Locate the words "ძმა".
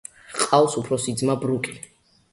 1.21-1.37